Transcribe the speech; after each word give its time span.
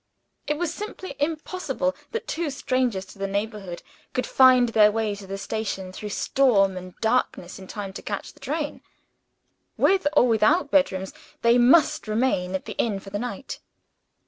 It 0.47 0.57
was 0.57 0.73
simply 0.73 1.15
impossible 1.19 1.95
that 2.11 2.27
two 2.27 2.49
strangers 2.49 3.05
to 3.05 3.19
the 3.19 3.27
neighborhood 3.27 3.83
could 4.13 4.25
find 4.25 4.69
their 4.69 4.91
way 4.91 5.13
to 5.13 5.27
the 5.27 5.37
station, 5.37 5.91
through 5.93 6.09
storm 6.09 6.75
and 6.75 6.95
darkness, 7.01 7.59
in 7.59 7.67
time 7.67 7.93
to 7.93 8.01
catch 8.01 8.33
the 8.33 8.39
train. 8.39 8.81
With 9.77 10.07
or 10.13 10.27
without 10.27 10.71
bedrooms, 10.71 11.13
they 11.43 11.59
must 11.59 12.07
remain 12.07 12.55
at 12.55 12.65
the 12.65 12.73
inn 12.79 12.99
for 12.99 13.11
the 13.11 13.19
night. 13.19 13.59